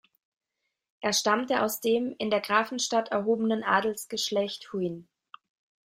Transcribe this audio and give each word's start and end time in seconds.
Er 1.01 1.13
stammt 1.13 1.51
aus 1.53 1.79
dem 1.79 2.15
in 2.17 2.31
der 2.31 2.41
Grafenstand 2.41 3.09
erhobenen 3.09 3.63
Adelsgeschlecht 3.63 4.73
Huyn. 4.73 5.07